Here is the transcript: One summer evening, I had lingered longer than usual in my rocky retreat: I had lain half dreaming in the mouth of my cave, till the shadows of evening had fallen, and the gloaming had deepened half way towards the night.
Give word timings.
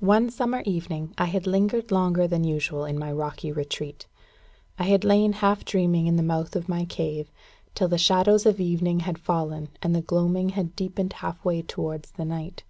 One 0.00 0.30
summer 0.30 0.62
evening, 0.64 1.12
I 1.18 1.26
had 1.26 1.46
lingered 1.46 1.92
longer 1.92 2.26
than 2.26 2.42
usual 2.42 2.86
in 2.86 2.98
my 2.98 3.12
rocky 3.12 3.52
retreat: 3.52 4.06
I 4.78 4.84
had 4.84 5.04
lain 5.04 5.34
half 5.34 5.62
dreaming 5.62 6.06
in 6.06 6.16
the 6.16 6.22
mouth 6.22 6.56
of 6.56 6.70
my 6.70 6.86
cave, 6.86 7.30
till 7.74 7.88
the 7.88 7.98
shadows 7.98 8.46
of 8.46 8.60
evening 8.60 9.00
had 9.00 9.18
fallen, 9.18 9.68
and 9.82 9.94
the 9.94 10.00
gloaming 10.00 10.48
had 10.56 10.74
deepened 10.74 11.12
half 11.12 11.44
way 11.44 11.60
towards 11.60 12.12
the 12.12 12.24
night. 12.24 12.64